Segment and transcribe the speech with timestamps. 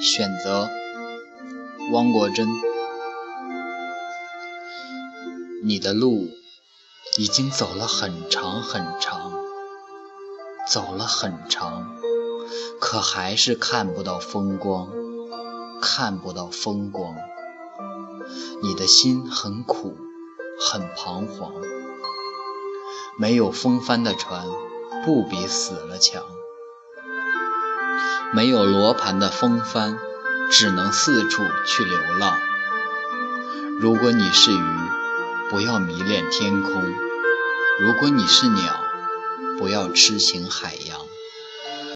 [0.00, 0.68] 选择，
[1.92, 2.46] 汪国真。
[5.64, 6.28] 你的路
[7.16, 9.32] 已经走了很长很长，
[10.68, 11.96] 走了很长，
[12.80, 14.88] 可还是看不到风光，
[15.82, 17.16] 看不到风光。
[18.62, 19.96] 你的心很苦，
[20.60, 21.52] 很彷徨。
[23.18, 24.46] 没有风帆的船，
[25.04, 26.22] 不比死了强。
[28.30, 29.98] 没有罗盘的风帆，
[30.52, 32.38] 只能四处去流浪。
[33.80, 34.74] 如果你是鱼，
[35.48, 36.82] 不要迷恋天空；
[37.80, 38.84] 如果你是鸟，
[39.58, 41.07] 不要痴情海洋。